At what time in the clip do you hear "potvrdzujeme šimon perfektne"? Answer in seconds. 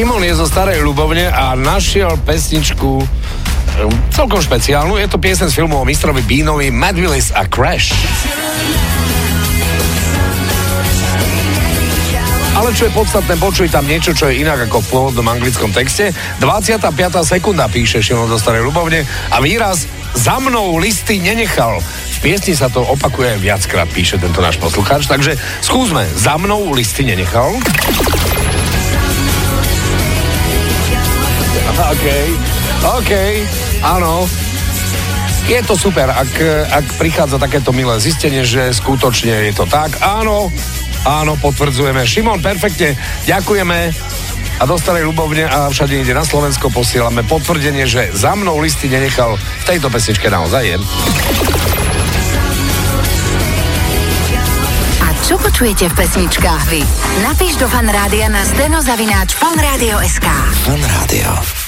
41.40-42.94